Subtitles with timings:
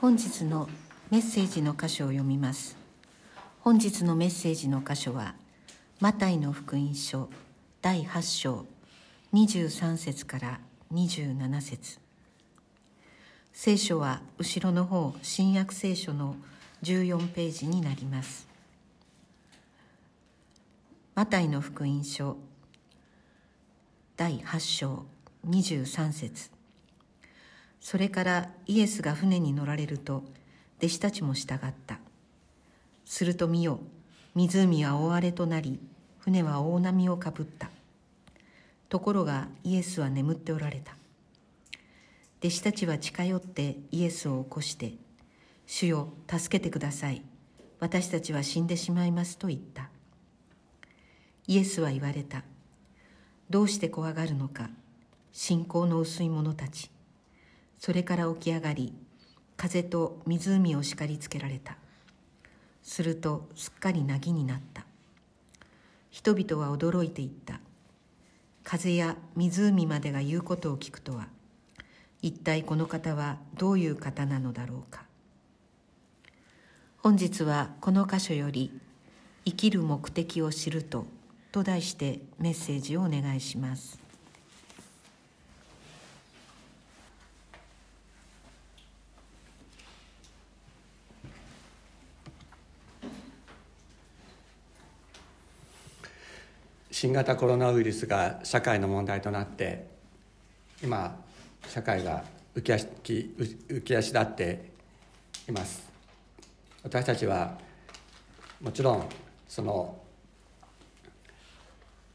[0.00, 0.68] 本日の
[1.10, 2.76] メッセージの箇所を読みます。
[3.62, 5.34] 本日のメッセージの箇所は
[5.98, 7.28] マタイの福音書
[7.82, 8.64] 第8章
[9.32, 10.60] 23節から
[10.94, 11.98] 27節。
[13.52, 16.36] 聖書は後ろの方新約聖書の
[16.84, 18.46] 14ページになります。
[21.16, 22.36] マタイの福音書
[24.16, 25.06] 第8章
[25.44, 26.57] 23節。
[27.80, 30.24] それからイエスが船に乗られると
[30.78, 31.98] 弟子たちも従った。
[33.04, 33.80] すると見よ
[34.34, 35.80] 湖は大荒れとなり
[36.18, 37.70] 船は大波をかぶった。
[38.88, 40.96] ところがイエスは眠っておられた。
[42.40, 44.94] 弟子たちは近寄ってイエスを起こして
[45.66, 47.22] 「主よ助けてください。
[47.80, 49.90] 私たちは死んでしまいます」と言った。
[51.46, 52.44] イエスは言われた。
[53.50, 54.70] どうして怖がるのか。
[55.32, 56.90] 信仰の薄い者たち。
[57.78, 58.92] それから起き上がり
[59.56, 61.76] 風と湖を叱りつけられた。
[62.82, 64.84] するとすっかり凪になった。
[66.10, 67.60] 人々は驚いていった。
[68.64, 71.28] 風や湖までが言うことを聞くとは
[72.20, 75.04] 一体この方はどういう方なのだろうか。
[76.98, 78.78] 本日はこの箇所より
[79.46, 81.06] 「生きる目的を知ると」
[81.52, 84.07] と題してメッセージをお願いします。
[97.00, 99.86] 新型コロナウイルスが社会の問題となって
[100.82, 101.16] 今
[101.68, 102.24] 社会が
[102.56, 104.72] 浮き足浮き足立って
[105.48, 105.88] います。
[106.82, 107.56] 私たちは
[108.60, 109.08] もちろん
[109.46, 109.96] その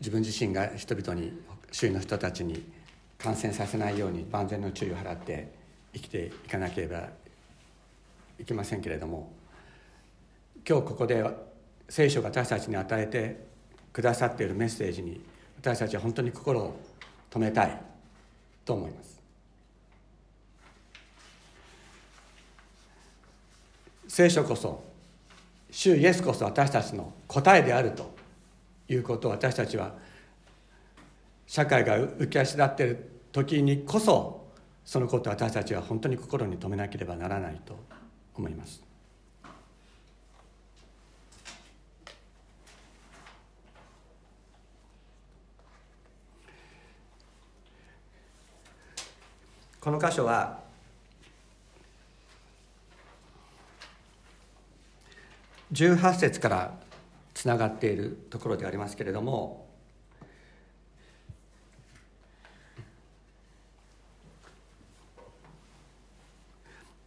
[0.02, 1.32] 自分自身が人々に
[1.72, 2.70] 周囲の人たちに
[3.18, 5.50] 感染させないように万全の注意を払って
[5.94, 7.08] 生きていかなければ
[8.38, 9.32] いけませんけれども
[10.68, 11.24] 今日ここで
[11.88, 13.53] 聖書が私たちに与えて
[13.94, 15.24] くださっているメッセージに
[15.58, 16.76] 私たちは本当に心を
[17.30, 17.82] 止めたい
[18.66, 19.22] と思います
[24.08, 24.84] 聖書こそ
[25.72, 28.14] 主イエスこそ私たちの答えであると
[28.90, 29.94] いうことを私たちは
[31.48, 34.44] 社会が浮き足立っている時にこそ
[34.86, 37.76] そのことを私たちは本当に心に留めなければならないと
[38.36, 38.93] 思います。
[49.84, 50.62] この箇所は
[55.74, 56.74] 18節から
[57.34, 59.68] つながっているところでありますけれども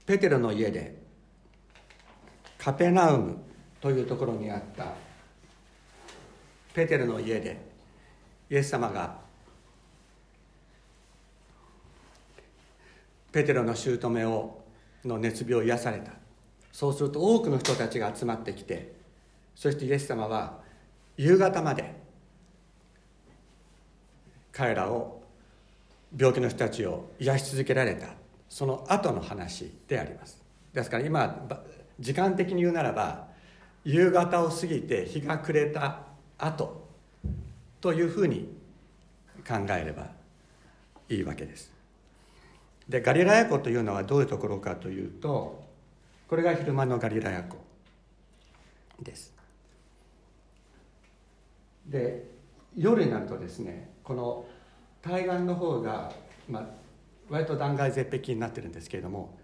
[0.04, 0.98] ペテロの家で
[2.58, 3.38] カペナウム
[3.80, 4.88] というところにあった
[6.74, 7.58] ペテロの家で
[8.50, 9.25] イエス様が
[13.36, 14.64] ペテロの姑を
[15.04, 16.12] の熱病を癒された。
[16.72, 18.94] そうすると多くの人たちが集まってきて
[19.54, 20.60] そしてイエス様は
[21.18, 21.94] 夕方まで
[24.52, 25.22] 彼らを
[26.16, 28.06] 病気の人たちを癒し続けられた。
[28.48, 30.42] その後の話であります。
[30.72, 31.46] ですから今
[32.00, 33.26] 時間的に言うならば
[33.84, 36.04] 夕方を過ぎて日が暮れた
[36.38, 36.86] 後
[37.82, 38.56] というふうに
[39.46, 40.06] 考えれば
[41.10, 41.75] いいわけです。
[42.88, 45.64] でガリラヤ湖というのはどういうところかというと
[46.28, 47.58] これが昼間のガリラヤ湖
[49.02, 49.34] です。
[51.86, 52.24] で
[52.76, 54.44] 夜になるとですねこの
[55.02, 56.12] 対岸の方が、
[56.48, 56.66] まあ、
[57.30, 59.38] 割と断崖絶壁になってるんですけれども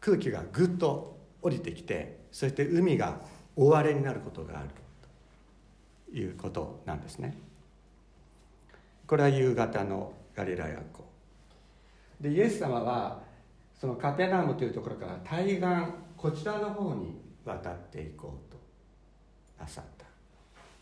[0.00, 3.20] 空気がぐっと降りてきてそして海が
[3.54, 4.68] 大荒れになることがある
[6.10, 7.36] ということなんですね。
[9.06, 11.04] これは夕方のガリラヤ湖。
[12.20, 13.20] でイエス様は
[13.78, 15.60] そのカペナムというところから対岸
[16.16, 18.58] こちらの方に渡っていこうと
[19.60, 20.06] なさった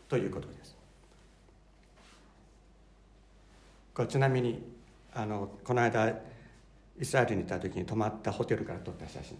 [0.07, 0.75] ということです。
[3.93, 4.63] これちなみに
[5.13, 6.09] あのこの間
[6.99, 9.37] イスラエルにいた時に泊まったホテルから撮った写真。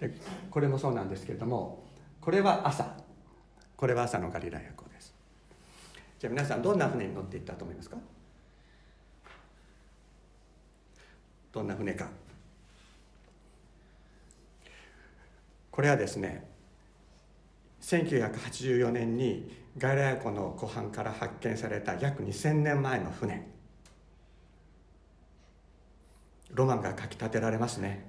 [0.00, 0.14] で
[0.50, 1.82] これもそうなんですけれども
[2.20, 2.94] これは朝。
[3.76, 5.14] これは朝のガリラヤ湖です。
[6.18, 7.96] じゃあ皆さんどんな船に乗っていったと思いますか？
[11.54, 12.08] どんな船か。
[15.70, 16.44] これはですね
[17.80, 23.46] 1984年にガイラヤ湖の湖畔から発見された約2000年前の船。
[26.50, 28.08] ロマンがかき立てられますね。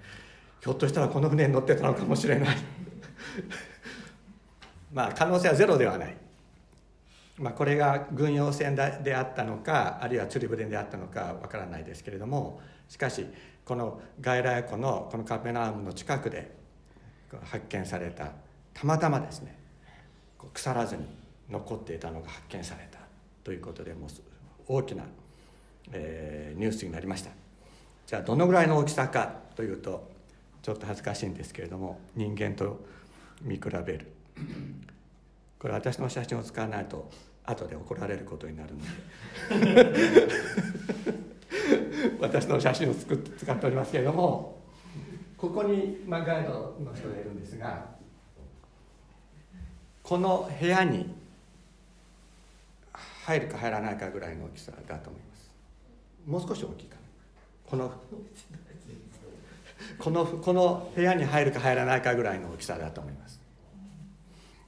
[0.61, 2.57] ひょっとしたらこの船に乗ってたのかもしれない。
[4.91, 6.17] まあ可能性はゼロではない。
[7.37, 13.25] まあ、これが軍用船であったのかあるいは釣り船であったのかわからないですけれどもしかし
[13.65, 16.55] この外来湖のこのカペナームの近くで
[17.43, 18.31] 発見された
[18.73, 19.57] たまたまですね
[20.53, 21.05] 腐らずに
[21.49, 22.99] 残っていたのが発見された
[23.43, 24.09] ということでもう
[24.67, 25.03] 大きな、
[25.91, 27.31] えー、ニュースになりました。
[28.07, 30.09] じゃあどのぐらいの大きさかというと
[30.61, 32.79] ちょっと恥ずかしいんですけれども人間と
[33.41, 34.11] 見比べる。
[35.65, 37.09] これ私の写真を使わないと
[37.43, 38.81] 後で怒られることになるの
[39.73, 39.91] で。
[42.21, 43.17] 私の写真を使っ
[43.57, 44.61] ておりますけれども。
[45.35, 47.83] ここに、まあ、ガイドの人がいるんですが
[50.03, 51.15] この部屋に
[53.23, 55.51] 入るか入らないかぐらいの大きさだと思います。
[56.27, 57.01] もう少し大きいかな。
[57.71, 57.91] この
[59.97, 63.41] このこの部屋に入るか入らないかぐらいの大きさだと思います。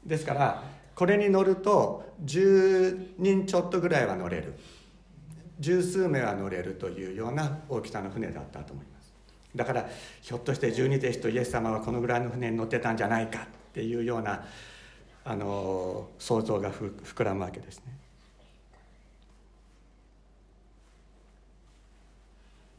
[0.04, 4.56] ですからこれに乗ると10人ちょっとぐらいは乗れる。
[5.60, 9.14] 十数名は乗れるというような大きさの船だったと思います。
[9.56, 9.88] だから
[10.24, 14.44] ひょっとして十二弟子とイエス様はこのぐらいの船に乗ってたんじゃないかっていうような
[15.24, 17.97] あの想像が膨らむわけですね。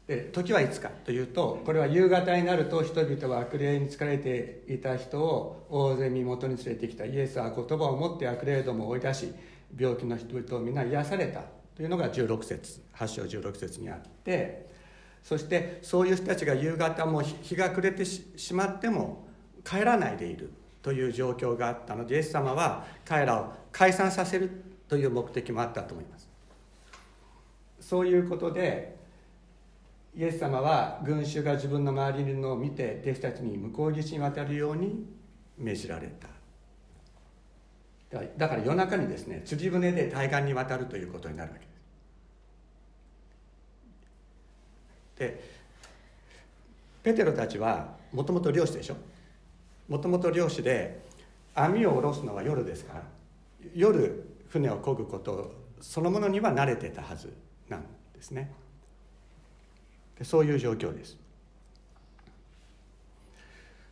[0.09, 9.31] で時はいつかというとこれは夕方になると人々は悪霊に疲れていた人を大勢身元に連れてきたイエスは言葉を持って悪霊どもを追い出し
[9.77, 11.43] 病気の人々を皆癒された
[11.75, 14.67] というのが16節8章16節にあって
[15.21, 19.27] そしてそういう人たちが夕方も日が暮れてしまっても
[19.63, 20.51] 帰らないでいる
[20.81, 24.49] という状況があったのでイエス様は彼らを解散させる
[24.87, 26.27] という目的もあったと思います。
[27.79, 28.97] そういうことで
[30.15, 35.05] イエス様は群衆が自分の周りにいるのを見て弟子たちに向こう岸に渡るように
[35.57, 36.27] 命じられた。
[38.37, 41.65] だから夜中にですね釣り船で対岸に渡るということになるわけ
[45.25, 45.39] です。
[45.43, 45.59] で
[47.03, 48.95] ペテロたちはもともと漁師でしょ？
[49.87, 51.01] もともと漁師で
[51.53, 53.03] 網を下ろすのは夜ですから
[53.75, 57.33] 夜船を漕ぐことそのものには慣れてたはず
[57.69, 57.83] なん
[58.13, 58.51] ですね。
[60.23, 61.17] そういう状況です。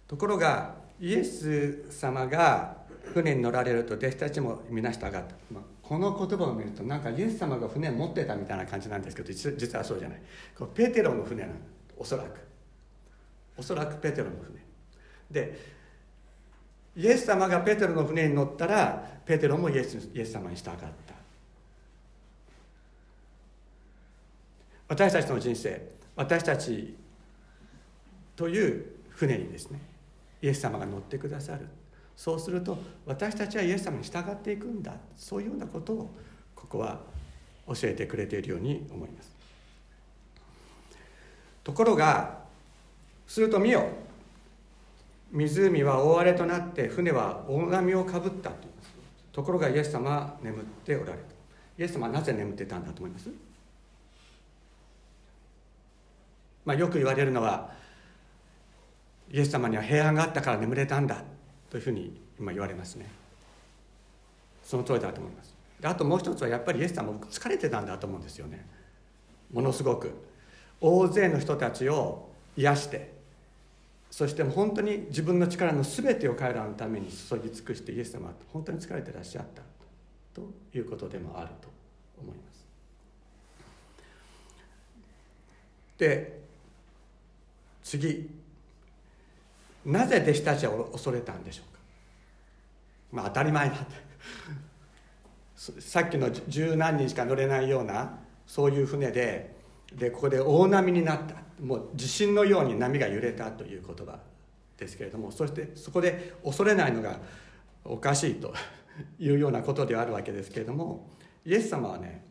[0.08, 2.78] ところがイエス様が
[3.14, 5.20] 船に乗られると弟子たちも皆従った、
[5.52, 10.22] まあ、この言葉を見るとなんかイエス様が船持ってたみたいな感じなんですけど実はそうじゃない。
[10.58, 11.54] こペテロの船なの
[11.98, 12.40] おそらく。
[13.58, 14.60] おそらくペテロの船。
[15.32, 15.78] で
[16.96, 20.88] イエス様がペテロの船に乗ったらペテロもイエスイエス様に従った。
[24.90, 26.98] 私たちの人生私たち
[28.36, 29.80] という船にですね
[30.42, 31.68] イエス様が乗ってくださる。
[32.16, 34.94] そうすると私たちはイエス様に従っていくんだ。
[35.16, 36.10] そういうようなことを
[36.56, 37.00] ここは
[37.68, 39.36] 教えてくれているように思います。
[41.64, 42.40] ところが
[43.28, 43.88] すると見よ。
[45.32, 48.56] 湖は大荒れとなって船は大波をかぶったと
[49.34, 51.18] ところがイエス様は眠っておられた。
[51.78, 53.30] イエス様はなぜ眠ってたんだと思います？
[56.68, 57.72] まあ、よく言われるのは
[59.32, 61.24] イエス様には平安があったから眠れたんだ
[61.70, 63.10] というふうに今言われますね。
[64.64, 65.56] その通りだと思います。
[65.82, 68.66] あともう一つはやっぱりイエス様疲れてたんだと思うんですよね。
[69.54, 70.12] ものすごく。
[70.82, 73.14] 大勢の人たちを癒して
[74.12, 79.62] そして本当に自分の力の全てを彼らのために注ぎ尽くしてイエス様は本当に疲れてらっしゃった
[80.34, 80.48] と
[80.78, 81.70] いうことでもあると
[82.22, 82.68] 思います。
[85.98, 86.47] で
[87.88, 88.30] 次。
[89.86, 91.80] なぜ弟子たちは恐れたんでしょうか？
[93.14, 93.96] まあ当たり前だって
[95.82, 99.56] さっきの十何人しか乗れないようなそういう船で
[99.96, 101.36] でここで大波になった。
[101.64, 104.20] もう地震のように波が揺れたという言葉
[104.78, 107.18] ですけれどもそしてそこで恐れないのが
[107.84, 108.54] おかしいと
[109.18, 111.10] いうようなことではあるわけですけれども
[111.44, 112.22] イエス様はね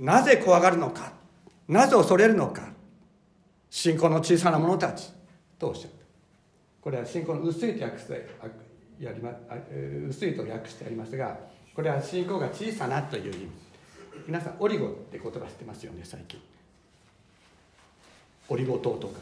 [0.00, 1.12] なぜ怖がるのか
[1.68, 2.72] なぜ恐れるのか
[3.70, 5.10] 信仰の小さな者たち
[5.58, 5.96] とおっしゃった。
[6.82, 8.28] これは信仰の薄いと訳して
[8.98, 9.32] やりま
[10.08, 11.38] 薄いと訳してありますが
[11.74, 13.48] これは信仰が小さなという意味。
[14.26, 16.40] 皆さんオリゴって言葉知ってますよね最近。
[18.48, 19.20] オリゴ糖とか。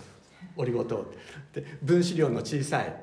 [0.57, 1.05] オリゴ糖っ
[1.52, 1.64] て。
[1.83, 2.95] 分子量の小さい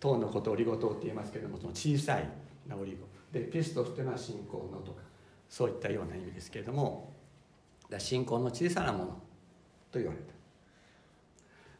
[0.00, 2.28] 糖のことをオリゴ糖って言いますけれどもその小さい
[2.66, 3.06] なオリゴ。
[3.30, 5.02] でピストスというのは信仰のとか。
[5.50, 7.12] そういったような意味ですけれども。
[7.98, 9.04] 信仰の小さなもの
[9.92, 10.33] と言われた。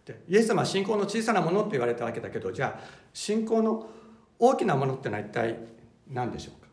[0.05, 3.89] でイエス様は信仰の小さなものって言われたわけだけどじゃあ信仰の
[4.39, 5.59] 大きなものってのは一体
[6.11, 6.69] 何でしょうか？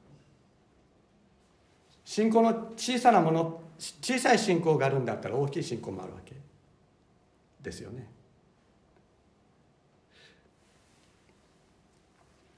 [2.04, 6.36] 信仰の小さなもの小さい信仰があるんだったら大きい信仰もあるわけ
[7.62, 8.10] ですよね。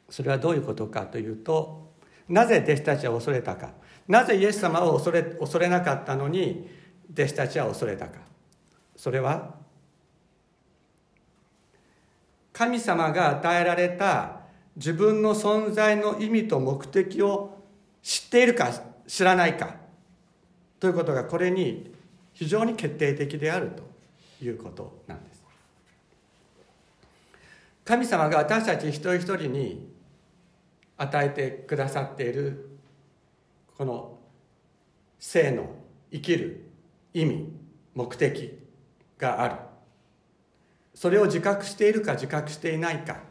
[0.10, 1.92] それはどういうことかというと
[2.30, 3.74] なぜ弟子たちは恐れたか？
[4.08, 6.68] なぜイエス様を恐れ恐れなかったのに
[7.12, 8.20] 弟子たちは恐れたか？
[8.96, 9.62] それは
[12.54, 14.42] 神様が与えられた
[14.76, 17.64] 自分の存在の意味と目的を
[18.02, 18.72] 知っているか
[19.08, 19.76] 知らないか
[20.80, 21.94] ということがこれに
[22.34, 23.84] 非常に決定的であると
[24.44, 25.44] いうことなんです。
[27.86, 29.90] 神様が私たち一人一人に
[30.98, 32.78] 与えてくださっている
[33.78, 34.18] この
[35.20, 35.70] 生の
[36.12, 36.70] 生きる
[37.14, 37.50] 意味
[37.94, 38.60] 目的
[39.18, 39.56] がある。
[40.94, 43.22] それを自覚しているか自覚していないか。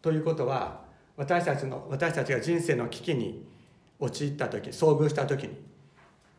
[0.00, 0.82] ということは
[1.16, 3.46] 私たちの私たちが人生の危機に
[4.00, 5.56] 陥った時遭遇した時に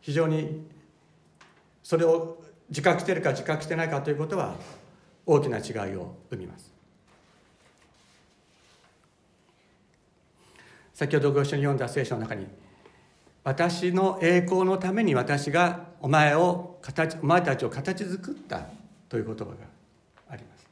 [0.00, 0.66] 非常に
[1.82, 4.56] それを自覚しているか自覚してないかということは
[5.24, 6.74] 大きな違いを生みます。
[10.94, 12.46] 先ほどご一緒に読んだ聖書の中に
[13.42, 18.68] 私の栄光のために私がお前を形お前たちを形作った
[19.08, 19.50] という言葉が
[20.30, 20.66] あります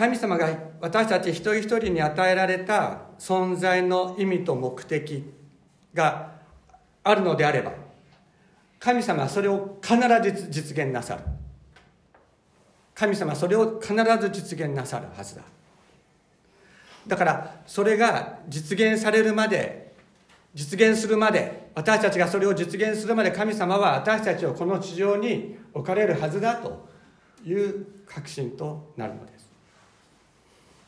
[0.00, 0.48] 神様が
[0.80, 5.30] 私たち一人一人に与えられた存在の意味と目的
[5.92, 6.36] が
[7.04, 7.72] あるのであれば
[8.78, 11.22] 神様はそれを必ず実現なさる。
[12.94, 15.42] 神様はそれを必ず実現なさるはずだ。
[17.06, 19.92] だからそれが実現されるまで
[20.54, 26.88] 実現するまで私たちがそれを実現するまで神様は私たちをこの地上に置かれるはずだと
[27.44, 29.39] いう確信となるのです。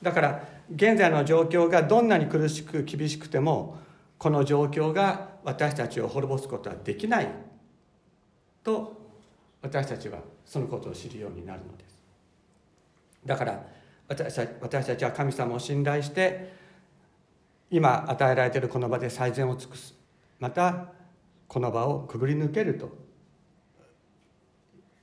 [0.03, 3.79] だから現在の状況がどんなに苦しく厳しくても
[4.19, 7.29] この状況が私たちを滅ぼすことはできない
[8.63, 9.01] と
[9.63, 12.03] 私たちはそのことを知るようになるのです。
[13.25, 13.65] だから
[14.09, 16.53] 私たちは神様を信頼して
[17.71, 19.95] 今与えられているこの場で最善を尽くす。
[20.39, 20.93] また
[21.49, 22.91] この場をくぐり抜けると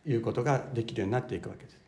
[0.05, 1.79] いうことができるようになっていくわけです。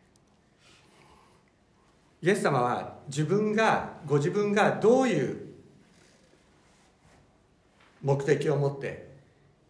[2.22, 5.52] イエス様は自分がご自分がどういう
[8.02, 9.10] 目的を持って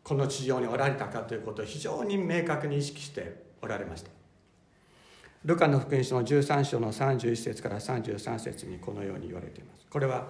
[0.04, 4.11] この地上におられたかということを非常に明確に意識しておられました。
[5.44, 9.87] ルカの福音書の13章の31節から33節にこのように言われています。
[9.90, 10.28] これは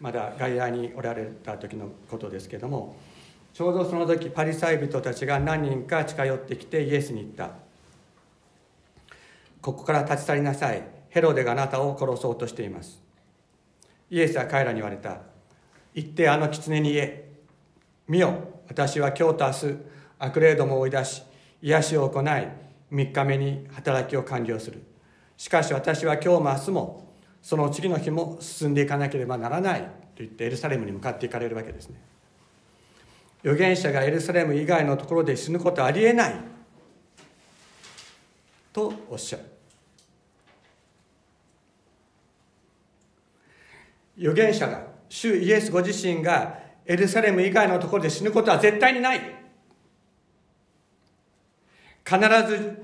[0.00, 2.96] まだ外来におられた時のことですけども
[3.52, 7.50] ちょうどその時パリサイ人たちが何人か近寄ってきてイエスに言った。
[9.60, 10.97] ここから立ち去りなさい。
[11.10, 13.02] ヘロデがあなたを殺そうとしています。
[14.10, 15.18] イエスは彼らに言われた。
[15.94, 17.28] 行ってあの狐に言え。
[18.06, 18.34] 見よ
[18.68, 19.76] 私は今日と明日
[20.18, 21.22] 悪霊どもを追い出し
[21.60, 24.82] 癒しを行い3日目に働きを完了する。
[25.36, 27.08] しかし私は今日も明日も
[27.42, 29.88] その次の日も進んでいかなければならないと
[30.18, 32.00] 言ってエルサレムに向かっていかれるわけですね。
[33.44, 36.34] 預言者がエルサレム以外のところで死ぬことはありえない
[38.72, 39.57] とおっしゃる。
[44.18, 49.20] 預言者が主イエスご自身がエルサレム以外のところで死ぬことは絶対にない。
[52.04, 52.82] 必ず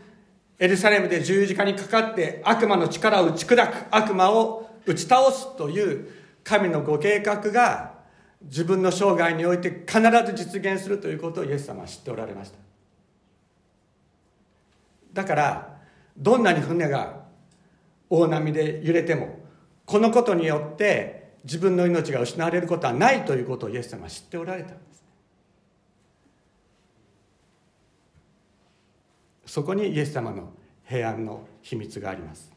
[0.58, 6.08] エルサレムで十字架にかかって悪魔の力を打ち砕く悪魔を打ち倒すという
[6.44, 7.94] 神のご計画が
[8.42, 12.58] 自分の生涯において必ず実現するということをイエス様は知っておられました。
[15.14, 15.76] だから
[16.16, 17.24] どんなに船が
[18.10, 19.38] 大波で揺れても
[19.86, 25.04] このことによって自分の命が失われることはないということをイエス様は知っておられたんです
[29.54, 30.52] そこにイエス様の
[30.84, 32.52] 平安の秘密があります。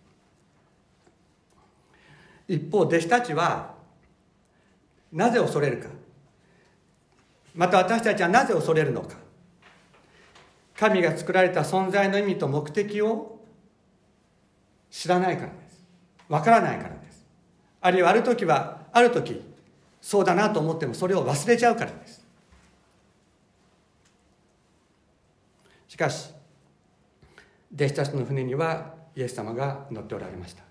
[2.47, 3.75] 一方弟子たちは
[5.11, 5.89] なぜ恐れるか。
[7.53, 9.15] また私たちはなぜ恐れるのか。
[10.75, 13.41] 神が作られた存在の意味と目的を
[14.89, 15.85] 知らないからです。
[16.29, 16.96] わからないから
[17.81, 19.41] あるいはある時はある時
[20.01, 22.25] そうだなと思ってもそれを忘れちゃうからです。
[25.87, 26.31] しかし
[27.73, 30.63] 弟子たちの船にはイエス様が乗っておられました。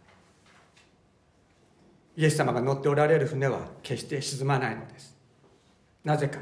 [2.16, 5.16] イエス様が乗っておられる船は決して沈まないのです。
[6.04, 6.38] なぜか。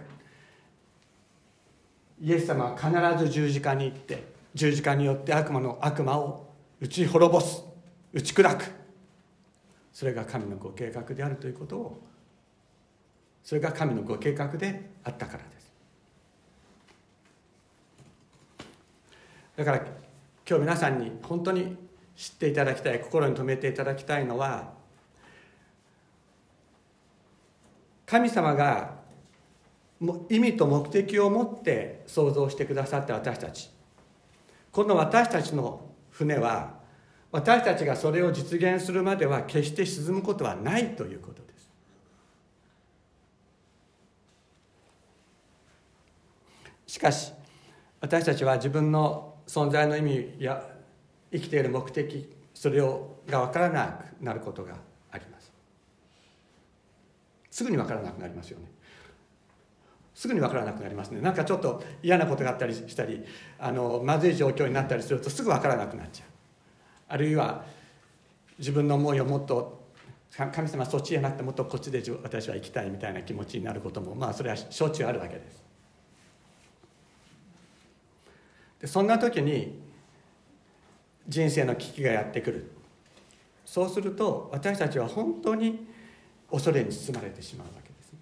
[2.21, 6.47] イエス様は必ず十字架に行って十字架によって悪魔の悪魔を
[6.81, 7.65] 打ち滅ぼす
[8.13, 8.84] 打ち砕く。
[9.95, 12.03] それが神のご計画であるということを
[13.45, 15.73] それが神のご計画であったからです。
[19.57, 19.79] だから
[20.49, 21.77] 今日皆さんに本当に
[22.17, 24.73] 知っていただきたい心に留めていただきたいのは
[28.05, 28.97] 神様が
[30.29, 33.71] 意味と目的を持って創造してくださった私たち。
[34.73, 36.84] この私たちの船は
[37.35, 41.69] 私たちがそれを実現するまでは決して沈むことはないということです。
[46.87, 47.33] しかし
[48.01, 50.65] 私たちは自分の存在の意味や
[51.33, 54.77] 生きている目的それをが分からなくなることが
[55.11, 55.53] あります。
[57.51, 58.67] すぐに分からなくなりますよね。
[60.15, 61.21] すぐに分からなくなりますね。
[61.21, 63.25] なんかちょっと嫌なことがあったりしたり
[63.59, 66.34] あのまずい状況になったりするとすぐ分からなくなっちゃう。
[67.09, 67.65] あるいは
[68.59, 69.85] 自分の思いをもっと
[70.37, 75.63] 神様そっちじゃなくてもっとこっちで私は行きたいみたいな気持ちになることもまあそれはしょっちゅうあるわけです。
[78.81, 79.81] でそんな時に
[81.29, 82.71] 人生の危機がやってくる。
[83.65, 85.87] そうすると私たちは本当に
[86.51, 88.13] 恐れに包まれてしまうわけです。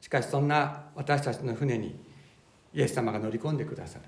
[0.00, 1.94] しかしそんな私たちの船に
[2.72, 4.04] イエス様が乗り込んでくださる。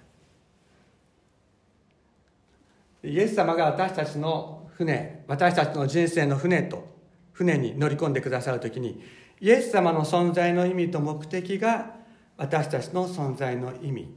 [3.04, 6.86] イエス様が私たちの船私たちの人生の船と
[7.32, 9.02] 船に乗り込んでくださる時に
[9.40, 11.96] イエス様の存在の意味と目的が
[12.36, 14.14] 私たちの存在の意味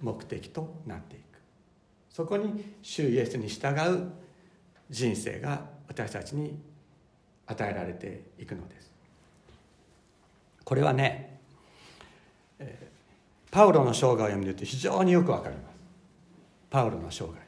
[0.00, 1.22] 目的となっていく。
[2.10, 4.12] そこに主イエスに従う
[4.90, 6.58] 人生が私たちに
[7.46, 8.90] 与えられていくのです。
[10.64, 11.40] これはね、
[13.50, 15.74] パウロの生涯を読みると非常によくわかります。
[16.70, 17.41] パウロの生涯。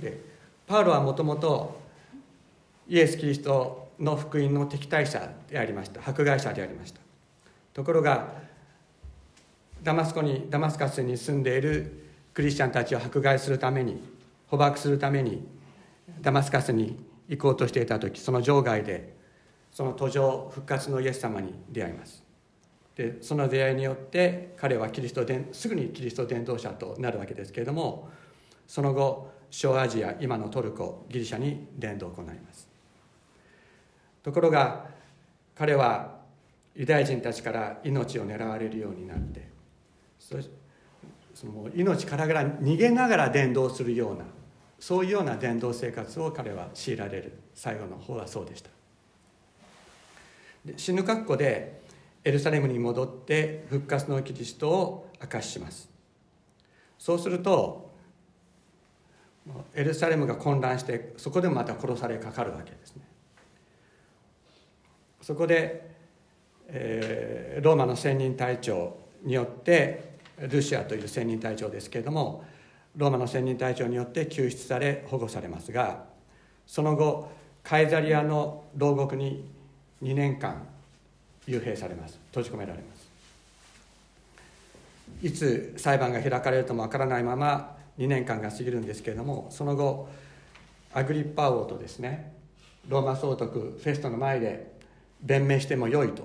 [0.00, 0.20] で
[0.66, 1.80] パウロはもともと
[2.88, 6.00] イエス・キリストの福音の敵対者でありました。
[6.06, 7.00] 迫害者でありました。
[7.72, 8.28] ところが
[9.82, 12.04] ダマスコにダマスカスに住んでいる
[12.34, 14.02] クリスチャンたちを迫害するために
[14.48, 15.46] 捕獲するために
[16.20, 19.14] ダマスカスに行こうとしていた時その場外で
[19.72, 22.22] その途上復活のイエス様に出会います。
[22.94, 28.08] でその出会いによって彼はキリストすぐにキリスト伝道者となるわけですけれども
[28.66, 32.68] その後小アジア今のトルコギリシャに伝道を行います。
[34.22, 34.84] ところが
[35.54, 36.18] 彼は
[36.74, 39.48] ユダヤ人たちから命を狙われるようになって
[40.18, 40.36] そ
[41.46, 44.26] の命からがら逃げながら伝道するような
[44.78, 48.68] そういうような伝道生活を彼は強いられる最後の方はそうでした。
[50.66, 51.80] で死ぬ格好で
[52.24, 55.88] エルサレムに戻って復活のキリストを明かしします。
[56.98, 57.85] そうすると
[59.74, 63.02] エルサレムが混乱してそこでまた殺されかかるわけですね。
[65.22, 65.90] そこで、
[66.68, 72.44] えー、ローマの専任隊長によってルシアという専任隊長ですけれども
[72.96, 76.04] ローマの専任隊長によって救出され保護されますが
[76.66, 77.30] その後
[77.62, 79.48] カイザリアの牢獄に
[80.02, 80.66] 2年間
[81.48, 82.18] 幽閉されます。
[82.28, 83.06] 閉じ込められます。
[85.22, 90.08] いつ裁判が開かれるともわからないまま2年間が過ぎるんですけれどもその後
[90.92, 92.34] アグリッパ王とですね
[92.88, 94.72] ローマ総督フェストの前で
[95.22, 96.24] 弁明してもよいと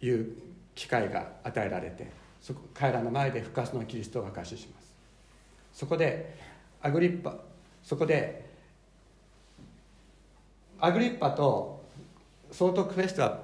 [0.00, 0.36] いう
[0.74, 2.10] 機会が与えられて
[2.40, 4.92] そこ彼らの前で復活のキリストを明かしします。
[5.72, 6.36] そこで
[6.82, 7.36] アグリッパ
[7.82, 8.50] そこで
[10.80, 11.84] アグリッパと
[12.50, 13.38] 総督フェストは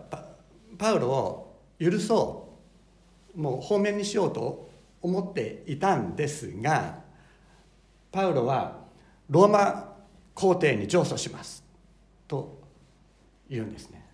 [0.76, 2.48] パウロを許そ
[3.36, 4.68] うもう方面にしようと
[5.00, 7.07] 思っていたんですが
[8.18, 8.72] パウロは
[9.30, 9.94] ローマ
[10.34, 11.62] 皇帝に上訴します
[12.26, 12.58] と
[13.48, 14.04] 言うんですね。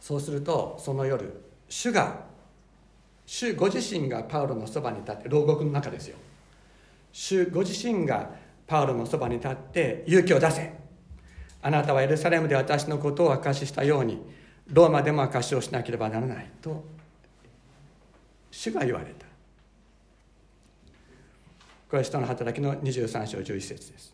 [0.00, 2.24] そうするとその夜主が
[3.24, 6.16] 主ご自身がパウロのそばに立って牢獄の中ですよ。
[7.12, 8.30] 主ご自身が
[8.66, 10.74] パウロのそばに立って勇気を出せ。
[11.62, 14.20] あなたはエルサレムで私のことを証ししたように
[14.66, 16.84] ローマでも証しをしなければならないと
[18.50, 19.33] 主が言われた。
[21.94, 24.12] これは人の働きの23章11節です。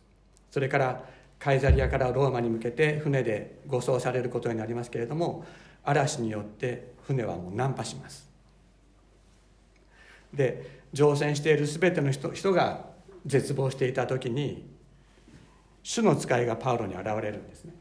[0.51, 1.03] それから
[1.39, 5.47] カイザリアからローマに向けて船で護送されることになりますけれども
[5.83, 8.29] 嵐によって船はもう難破します。
[10.35, 12.85] で乗船している全ての人人が
[13.25, 14.69] 絶望していた時に
[15.83, 17.73] 主の使いがパウロに現れるんですね。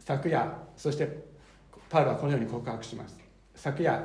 [0.00, 1.16] 昨夜そして
[1.88, 3.16] パウロはこのように告白します。
[3.54, 4.04] 昨夜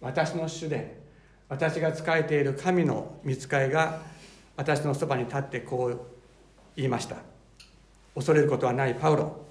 [0.00, 1.02] 私の主で
[1.48, 4.00] 私が仕えている神の見つかいが
[4.56, 6.00] 私のそばに立ってこう
[6.76, 7.16] 言いました。
[8.14, 9.44] 恐れることはないパウロ。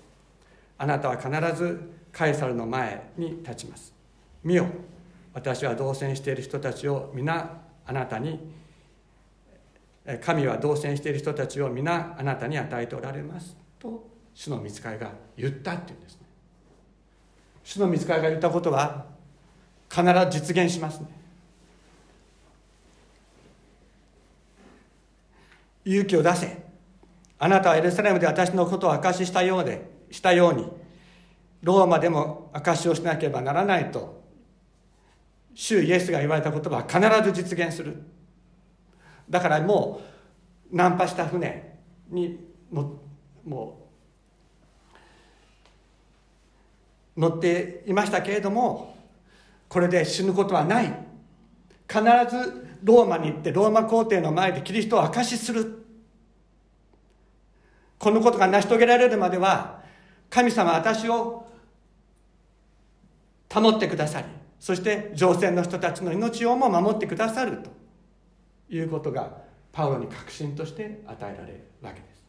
[0.77, 1.79] あなたは必ず
[2.11, 3.93] カエサルの前に立ちます。
[4.43, 4.67] 見よ。
[5.33, 8.39] 私は同棲している人たちを皆あなたに
[10.21, 13.55] 神は同棲している人たちを皆あなたに与えておられます。
[13.79, 16.19] と主の見つかいが言ったっていうんですね。
[17.63, 19.05] 主の見つかいが言ったことは
[19.89, 21.07] 必ず実現しますね。
[25.85, 26.63] 勇気を出せ。
[27.39, 30.65] あなたはエルサレムで私のことを証ししたようでしたように
[31.61, 34.23] ローマでも証しをしなければならないと
[35.53, 36.99] 主イエスが言われた言葉は必
[37.31, 38.01] ず実現する。
[39.29, 40.01] だからも
[40.71, 42.39] うナンパした船に
[42.71, 42.99] の
[43.45, 43.89] も
[47.15, 48.97] う乗っていましたけれども
[49.69, 50.93] これで死ぬことはない。
[51.87, 55.83] 必ずローマに行ってローマ皇帝の前でキリストを証しする。
[58.03, 59.81] このことが成し遂げられるまでは
[60.29, 61.47] 神様私を
[63.51, 64.27] 保ってくださり
[64.59, 67.69] そして乗船の人たちの命をも守ってくださると
[68.69, 69.37] いうことが
[69.71, 72.23] パウロに確信として与えられるわけです。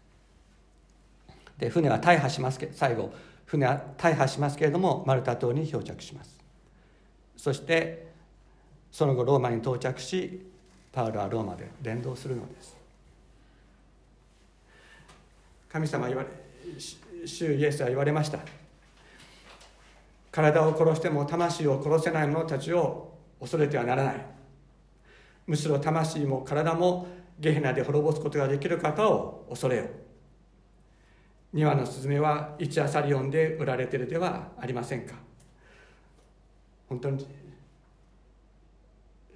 [1.59, 3.13] で船は大破しますけ最後
[3.45, 6.39] 船は大破しますけれどもマルタ島に漂着します。
[7.37, 8.14] そして
[8.95, 10.47] その後ローマに到着し
[10.93, 12.77] パウロはローマで伝道するのです。
[15.69, 16.29] 神様言われ
[17.27, 18.39] 主イエスは言われました。
[20.31, 24.27] 体を殺しても魂を殺せない者たちを恐れてはならない。
[25.49, 27.09] むしろ魂も体も
[27.41, 29.87] ゲヘナで滅ぼすことができる方を恐れよ。
[31.53, 35.17] 2羽のスズメは1アサリオンで売られてるではありませんか。
[36.89, 37.27] 本当に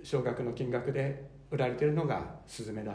[0.08, 2.94] 少額の金額で売られているのがスズメだ。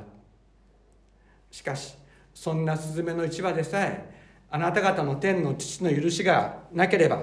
[1.51, 1.93] しかし
[2.33, 4.11] そんなスズメの1羽でさえ
[4.49, 7.21] あなた方の天の父の許しがなければ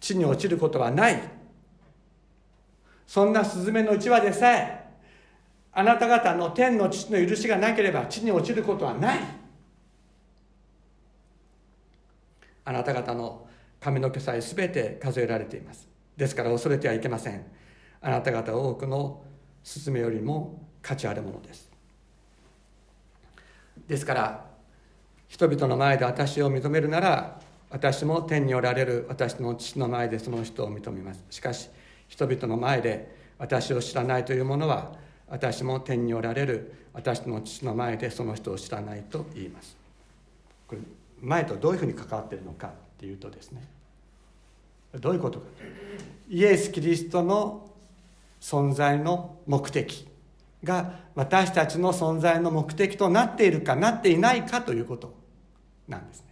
[0.00, 1.22] 地に落ちることはない。
[3.06, 4.88] そんなスズメの1羽でさえ
[5.70, 9.20] あなた方の天の父の許しがなければ地に落ちることはない。
[12.64, 13.46] あなた方の
[13.78, 15.86] 髪の毛さえ全て数えられています。
[16.16, 17.61] ですから恐れてはいけません。
[18.02, 19.22] あなた方多くの
[19.62, 21.70] スズメよりも価値あるものです。
[23.86, 24.44] ですから
[25.28, 31.24] 人々の前で私を認めるなら私も天におられる私の父の前でその人を認めます。
[31.30, 31.70] しかし
[32.08, 34.92] 人々の前で私を知らないというものは
[35.28, 39.76] 私も天におられる私の父の前でその人を知らないと言います。
[40.68, 40.82] これ
[41.20, 43.62] 前とどういうふうに関わっているのかっていうとですね
[45.00, 45.46] どういうことか。
[46.28, 47.71] イエス・キリストの
[48.42, 50.08] 存在の目的
[50.64, 55.14] が私たちの存在の目的となっているかなっていないかということ
[55.88, 56.26] なんですね。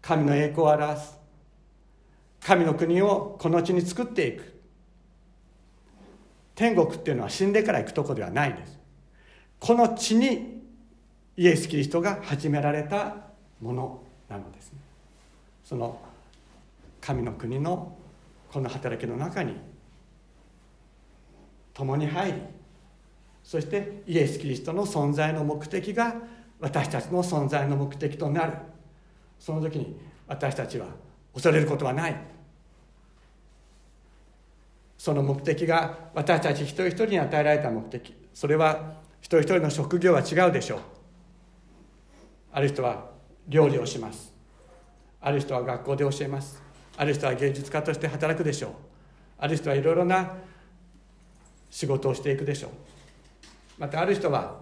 [0.00, 1.18] 神の栄光を表す。
[2.40, 4.60] 神の国をこの地に作っていく。
[6.54, 8.78] 天国っていうのは死んでから行くとこではないです。
[9.58, 10.62] この地に
[11.36, 13.16] イエス・キリストが始められた
[13.60, 14.78] ものなのですね。
[15.64, 16.00] その
[17.00, 17.97] 神の国の
[18.52, 19.54] この働きの中に
[21.74, 22.42] 共に入り
[23.48, 26.16] そしてイエス・キリストの存在の目的が
[26.60, 28.52] 私たちの存在の目的となる。
[29.38, 30.88] その時に私たちは
[31.32, 32.16] 恐れることはない。
[34.98, 38.14] その目的が私たち一人一人に与えられた目的。
[38.34, 40.80] それは一人一人の職業は違うでしょう。
[42.52, 43.10] ある人は
[43.46, 44.34] 料理をします。
[45.22, 46.67] ある人は学校で教えます。
[46.98, 48.72] ある人は芸術家として働くでしょう。
[49.38, 50.34] ある人はいろいろな
[51.70, 52.70] 仕事をしていくでしょう。
[53.78, 54.56] またある人は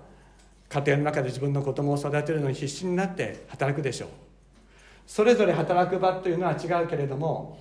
[0.68, 4.08] 家庭の中で自分の子供を育てるのに必死になって働くでしょう。
[5.06, 7.58] それぞれ働く場というのは違うけれども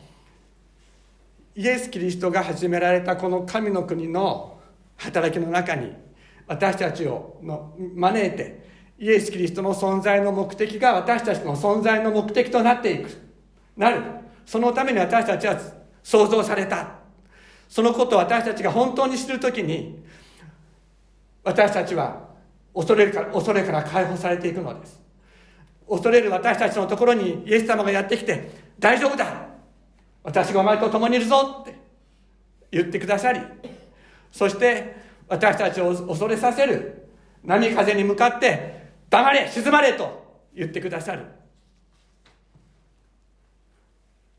[1.56, 4.60] イエス・キリストが始められたこの神の国の
[4.98, 5.94] 働きの中に
[6.48, 8.66] 私たちをの招いて
[9.00, 13.10] イエス・キリストの存在の目的が私たちの存在の目的となっていく。
[13.78, 14.25] なる。
[14.46, 15.60] そのために私たちは
[16.04, 16.96] 創造された。
[17.68, 20.04] そのことを私たちが本当に知るときに
[21.44, 22.30] 私たちは
[22.74, 25.02] 恐れるから恐れから解放されていくのです。
[25.90, 29.48] 恐れる私たちのところにイエス様がやってきて大丈夫だ。
[30.24, 31.76] 私がお前と共にいるぞって
[32.72, 33.40] 言ってくださり
[34.32, 34.96] そして
[35.28, 37.04] 私たちを恐れさせる。
[37.44, 41.26] 波風に向かって黙れ沈まれと言ってくださる。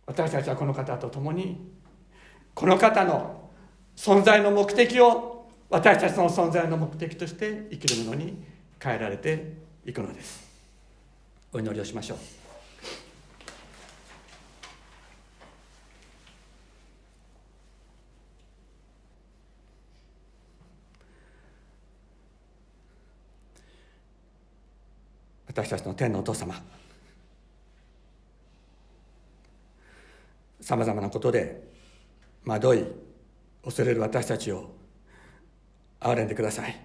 [0.06, 1.72] 私たちはこの方と共に
[2.54, 3.50] この方の
[3.96, 8.42] 存在の目的を私たちの存在の目的として生きるものに
[8.82, 9.52] 変えられて
[9.84, 10.46] いくのです。
[11.52, 12.18] お祈りをしましょう。
[25.48, 26.54] 私たちの天のお父様
[30.66, 31.62] さまざまなことで
[32.44, 32.84] 惑い
[33.62, 34.74] 恐れる私たちを
[36.00, 36.84] 憐れんでください。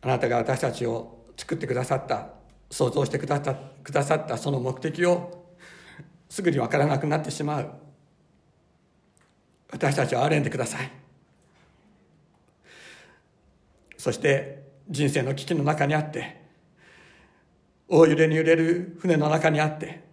[0.00, 2.30] あなたが私たちを作ってくださった
[2.70, 5.44] 想像してくださくださったその目的を
[6.30, 7.70] すぐに分からなくなってしまう。
[9.70, 10.90] 私たちを憐れんでください。
[13.98, 16.40] そして人生の危機の中にあって
[17.86, 20.10] 大揺れに揺れる船の中にあって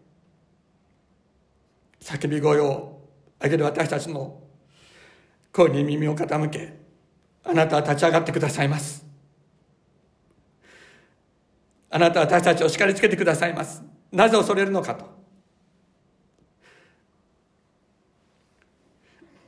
[2.02, 3.02] 叫び声を
[3.42, 4.42] 上げる私たちの
[5.52, 6.78] 声に耳を傾け
[7.44, 9.06] あなたは立ち上がってくださいます。
[11.90, 13.84] あなたは私たちを叱りつけてくださいます。
[14.12, 15.20] なぜ恐れるのかと。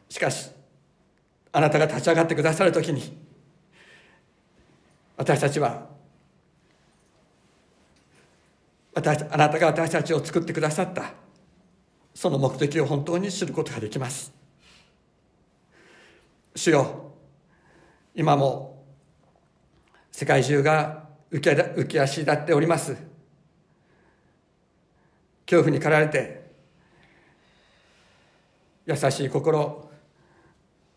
[0.09, 0.51] しかし
[1.53, 3.17] あなたが立ち上がってくださるときに
[5.15, 5.87] 私たちは
[8.93, 11.13] 私あなたが私たちを作ってくださった
[12.13, 14.33] その目的を本当に知ることができます。
[16.55, 17.13] 主よ
[18.13, 18.83] 今も
[20.11, 22.97] 世界中が浮き足立っております。
[25.45, 26.51] 恐怖に駆られて
[28.85, 29.89] 優しい心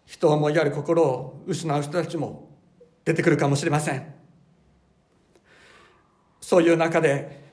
[0.07, 2.51] 人を思いやる心を失う人たちも
[3.05, 4.15] 出てくるかもしれません。
[6.41, 7.45] そういう中で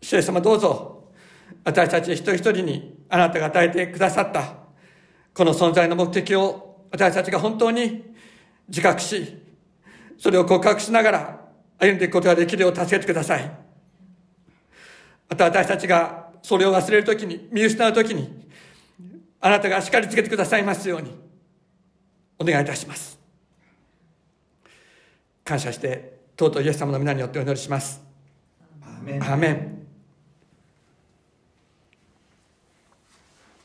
[0.00, 1.10] 主様どうぞ
[1.64, 4.54] 私たち一人一人にあなたが与えてくださった
[5.34, 8.04] この存在の目的を私たちが本当に
[8.68, 9.36] 自覚し
[10.18, 11.40] それを告白しながら
[11.78, 13.50] 歩んでいくことができるよう助けてください。
[15.28, 18.48] また私たちがそれを忘れるときに見失うときに
[19.40, 21.14] あなたがしっかりつけてくださいますように
[22.38, 23.18] お願いいたします。
[25.44, 28.02] 感謝してとうとうイエス様の皆によってお祈りします。
[28.82, 29.77] アーメン